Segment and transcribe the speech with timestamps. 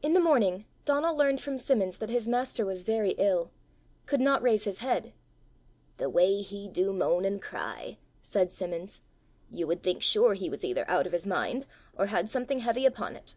[0.00, 3.50] In the morning Donal learned from Simmons that his master was very ill
[4.06, 5.12] could not raise his head.
[5.98, 9.02] "The way he do moan and cry!" said Simmons.
[9.50, 12.86] "You would think sure he was either out of his mind, or had something heavy
[12.86, 13.34] upon it!